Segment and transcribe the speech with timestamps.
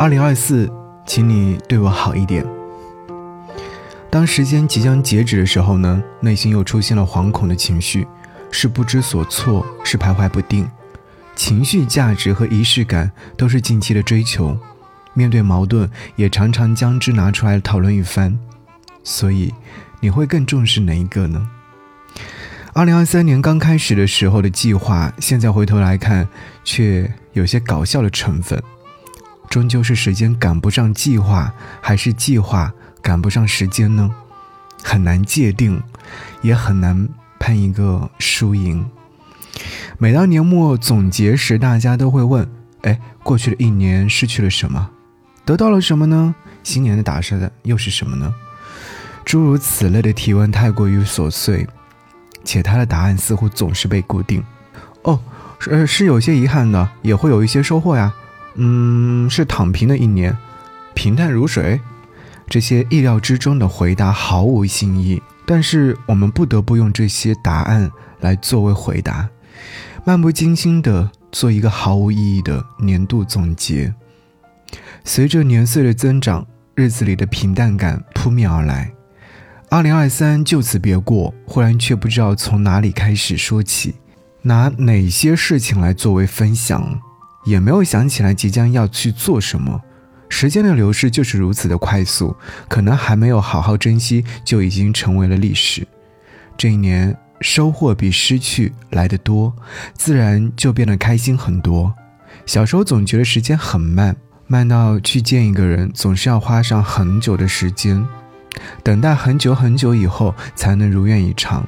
[0.00, 0.66] 二零二四，
[1.04, 2.42] 请你对我好一点。
[4.08, 8.06] 当时间即将截止的时候呢，内心又出现了惶恐的情绪，
[8.50, 10.66] 是不知所措，是徘徊不定。
[11.36, 14.56] 情绪价值和仪式感都是近期的追求，
[15.12, 18.38] 面对矛盾也常常将之拿出来讨论一番。
[19.04, 19.52] 所以，
[20.00, 21.46] 你会更重视哪一个呢？
[22.72, 26.26] 二零二三年刚开始的时候的计划，现在回头来看，
[26.64, 28.62] 却有些搞笑的成分。
[29.50, 32.72] 终究是时间赶不上计划，还是计划？
[33.02, 34.08] 赶不上时间呢，
[34.80, 35.82] 很难界定，
[36.40, 37.08] 也很难
[37.40, 38.88] 判一个输赢。
[39.98, 42.48] 每当年末总结时，大家都会问：
[42.82, 44.88] 哎，过去的一年失去了什么？
[45.44, 46.32] 得到了什么呢？
[46.62, 48.32] 新年的打算又是什么呢？
[49.24, 51.66] 诸如此类的提问太过于琐碎，
[52.44, 54.44] 且他的答案似乎总是被固定。
[55.02, 55.18] 哦，
[55.58, 58.14] 是是有些遗憾的，也会有一些收获呀。
[58.54, 60.36] 嗯，是躺平的一年，
[60.94, 61.80] 平淡如水。
[62.48, 69.28] 这些意料之中的回答毫无新意，但是我们不得不用这些答案来作为回答，
[70.04, 73.94] 漫不经心地做一个毫无意义的年度总结。
[75.04, 78.92] 随着年岁的增长，日子里的平淡感扑面而来。
[79.68, 83.94] 二零二三就此别过，忽然却不知道从哪里开始说起，
[84.42, 87.00] 拿哪些事情来作为分享，
[87.44, 89.80] 也没有想起来即将要去做什么。
[90.28, 92.36] 时间的流逝就是如此的快速，
[92.68, 95.86] 可能还没有好好珍惜，就已经成为了历史。
[96.56, 99.52] 这一年收获比失去来得多，
[99.94, 101.92] 自然就变得开心很多。
[102.46, 104.14] 小时候总觉得时间很慢，
[104.46, 108.06] 慢到去见一个人总是要花上很久的时间，
[108.84, 111.66] 等待很久很久以后才能如愿以偿。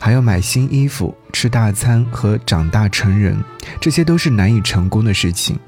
[0.00, 3.42] 还要买新衣服、吃大餐和长大成人，
[3.80, 5.58] 这些都是难以成功的事情。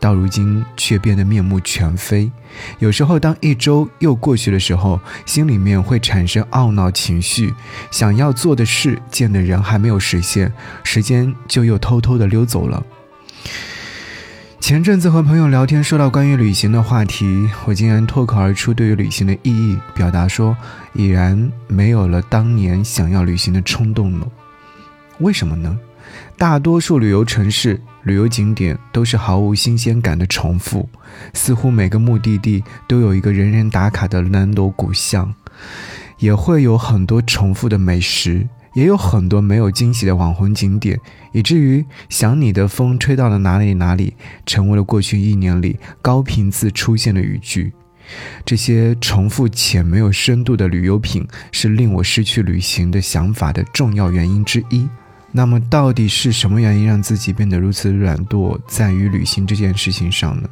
[0.00, 2.30] 到如今却变得面目全非。
[2.78, 7.52] 有时候，当一周又过去的时候，心里面会产生懊恼情绪。
[7.90, 10.52] 想要做的事、见的人还没有实现，
[10.82, 12.82] 时间就又偷偷的溜走了。
[14.58, 20.56] 前阵子和朋友聊天，说到关于旅行的话题，我竟然脱口而出对于旅行的意义表达说，
[20.96, 24.26] 已然没有了当年想要旅行的冲动了。
[25.18, 25.78] 为什么呢？
[26.36, 30.88] 大多数旅游城市、旅游景点都是毫无新鲜感的重复，
[31.34, 35.34] 似乎每个目的地都有一个人人打卡的南锣鼓巷，
[36.18, 38.48] 也会有很多重复的美食。
[38.74, 41.00] 也有很多没有惊喜的网红景点，
[41.32, 44.14] 以至于想你的风吹到了哪里哪里，
[44.44, 47.72] 成为了过去一年里高频次出现的语句。
[48.44, 54.88] 这些重复且没有深度的旅游品，是令我失去旅行的想法的重要原因之一。
[55.32, 60.48] 那么，到底是什么原因让自己变得如此软惰，在于旅行这件事情上呢？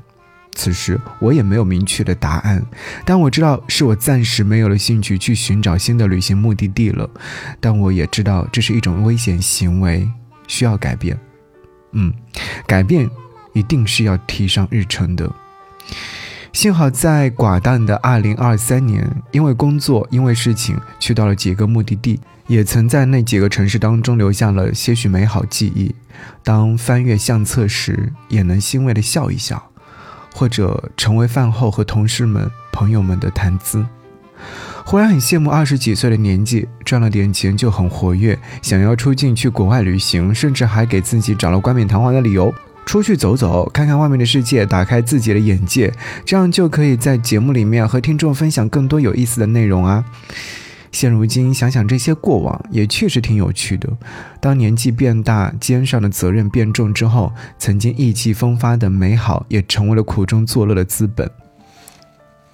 [0.57, 2.65] 此时我也没有明确的答案，
[3.05, 7.11] 但我知道是我暂时没有了兴趣去寻找新的旅行目的地了。
[7.61, 10.09] 但我也知道这是一种危险行为，
[10.47, 11.19] 需要改变。
[11.93, 12.13] 嗯，
[12.67, 13.11] 改变
[13.53, 15.29] 一定是要提上日程的。
[16.65, 25.95] 幸好在寡淡的2023年，因为工作，因为事情，去到了几个目的地，也曾在那几个城市当中留下了些许美好记忆。
[26.43, 29.63] 当翻阅相册时，也能欣慰的笑一笑。
[30.33, 33.85] 或者成为饭后和同事们、朋友们的谈资。
[34.87, 42.55] 忽然很羡慕二十几岁的年纪，赚了点钱就很活跃，想要出境去国外旅行，甚至还给自己找了冠冕堂皇的理由，
[42.87, 45.93] 出去走走，看看外面的世界，打开自己的眼界，
[46.25, 50.05] 这样就可以在节目里面和听众分享更多有意思的内容啊。
[50.93, 53.89] 现如今想想这些过往，也确实挺有趣的。
[54.41, 61.29] 当年纪变大，肩上的责任变重之后，曾经意气风发的美好，也成为了苦中作乐的资本。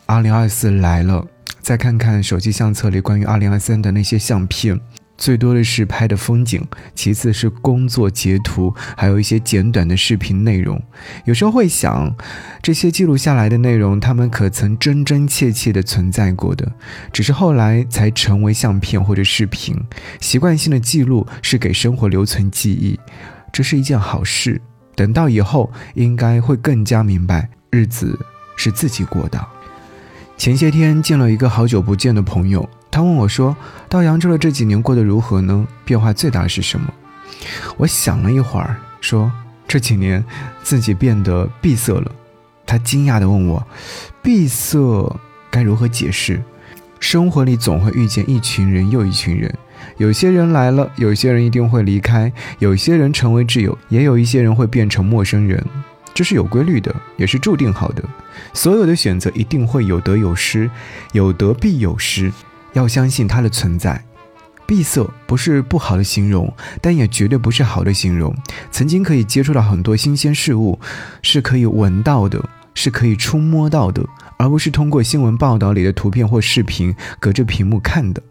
[0.06, 1.26] 二零二四来了，
[1.60, 4.80] 再看看手机相册里关于二零二三的那些相片。
[5.20, 10.82] 最多的是拍的风景，其次是工作截图，还有一些简短的视频内容。
[11.26, 12.16] 有时候会想，
[12.62, 16.72] 这些记录下来的内容，他们可曾真真切切的存在过的？
[17.12, 19.76] 只是后来才成为相片或者视频。
[20.22, 22.98] 习惯性的记录是给生活留存记忆，
[23.52, 24.58] 这是一件好事。
[24.96, 28.18] 等到以后，应该会更加明白，日子
[28.56, 29.38] 是自己过的。
[30.38, 32.66] 前些天见了一个好久不见的朋友。
[32.90, 33.56] 他问我说
[33.88, 35.66] ：“到扬州了这几年过得如何呢？
[35.84, 36.92] 变化最大是什么？”
[37.78, 39.30] 我想了一会儿，说
[39.68, 40.24] ：“这几年
[40.62, 42.10] 自己变得闭塞了。”
[42.66, 43.66] 他惊讶地问我
[44.22, 44.78] ：“闭塞
[45.50, 46.42] 该如何解释？”
[47.00, 49.56] 生活里总会遇见一群人又一群人，
[49.96, 55.64] 有些人来了，有些人一定会离开，有些人成为挚友，也有一些人会变成陌生人。
[56.12, 58.04] 这是有规律的，也是注定好的。
[58.52, 60.70] 所有的选择一定会有得有失，
[61.12, 62.30] 有得必有失，
[62.72, 64.02] 要相信它的存在。
[64.66, 68.32] 闭塞不是不好的形容，但也绝对不是好的形容。
[68.70, 70.78] 曾经可以接触到很多新鲜事物，
[71.22, 74.06] 是可以闻到的，是可以触摸到的，
[74.36, 78.22] 而不是通过新闻报道里的图片或视频隔着屏幕看的。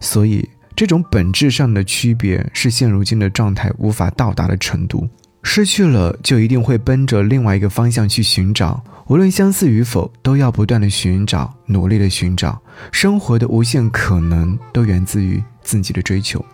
[0.00, 0.46] 所以，
[0.76, 5.08] 这种本质上的区别是现如今的状态无法到达的程度。
[5.42, 8.82] 失去了，就一定会奔着另外一个方向去寻找。
[9.06, 12.60] 无论相似与否，都要不断的寻找，努力的寻找。
[12.92, 16.44] 生活的无限可能，都源自于自己的追求。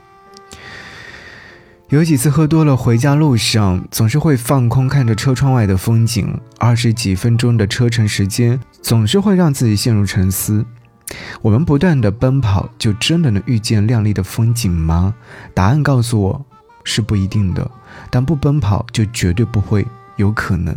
[1.91, 6.41] 有几次喝多了，回家路上总是会放空看着车窗外的风景。
[6.59, 10.65] 二十几分钟的车程时间，总是会让自己陷入沉思。
[11.43, 15.15] 我们不断的奔跑，就真的能遇见亮丽的风景吗？
[15.53, 16.47] 答案告诉我。
[16.87, 17.69] 是不一定的，
[18.09, 19.85] 但不奔跑就绝对不会
[20.15, 20.73] 有可能。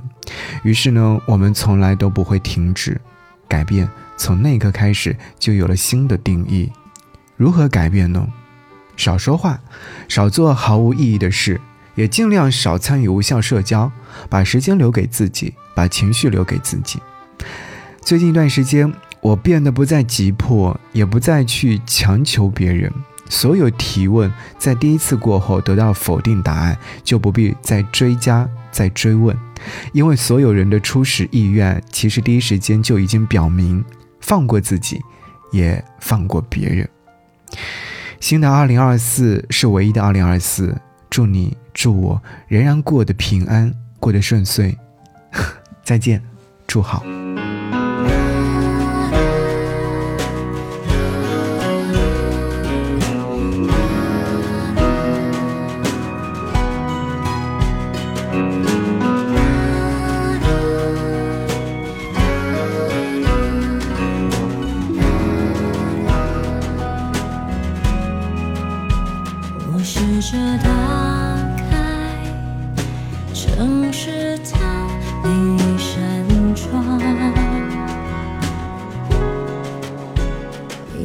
[0.63, 2.99] 于是呢，我们从来都不会停止
[3.47, 6.71] 改变，从那一刻开始就有了新的定义。
[7.37, 8.27] 如何改变呢？
[8.97, 9.61] 少说话，
[10.09, 11.61] 少做毫无意义的事，
[11.95, 13.89] 也尽量少参与无效社交，
[14.29, 16.99] 把时间留给自己，把情绪留给自己。
[18.01, 18.91] 最近一段时间，
[19.21, 22.91] 我变得不再急迫，也不再去强求别人。
[23.29, 29.37] 所有提问在第一次过后得到否定答案，就不必再追加、再追问，
[29.93, 33.85] 因为所有人的初始意愿其实第一时间就已经表明
[34.19, 34.99] 放过自己，
[35.51, 36.89] 也放过别人。
[38.19, 40.75] 新的二零二四是唯一的二零二四，
[41.09, 44.77] 祝你、祝我仍然过得平安，过得顺遂。
[45.85, 46.21] 再见，
[46.67, 47.03] 祝好。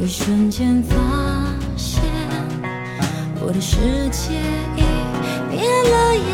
[0.05, 0.95] 一瞬间发
[1.75, 1.99] 现
[3.41, 3.75] 我的世
[4.11, 4.35] 界
[4.75, 4.83] 已
[5.49, 6.31] 变了样。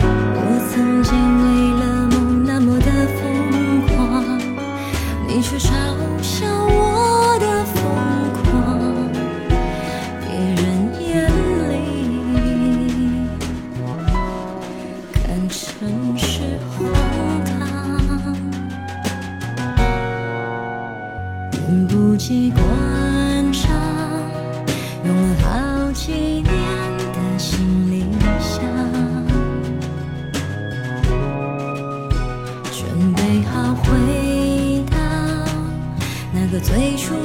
[0.00, 0.72] 我曾
[1.02, 1.53] 经
[36.64, 37.23] 最初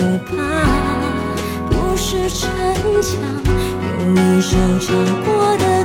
[0.00, 0.40] 不怕，
[1.68, 2.48] 不是逞
[3.02, 3.20] 强。
[3.98, 5.79] 用一首唱过的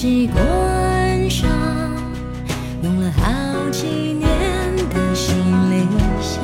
[0.00, 1.50] 习惯上
[2.84, 4.30] 用了好几年
[4.94, 5.36] 的行
[5.72, 5.84] 李
[6.22, 6.40] 箱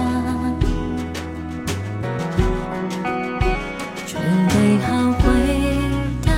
[4.05, 5.23] 准备好回
[6.27, 6.33] 到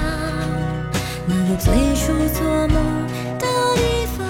[1.26, 3.06] 那个最初做梦
[3.38, 3.46] 的
[3.76, 4.26] 地方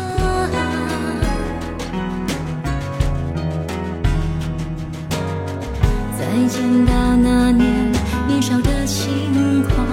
[6.16, 7.92] 再见到那年
[8.28, 9.84] 年少的轻狂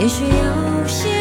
[0.00, 1.19] 也许有些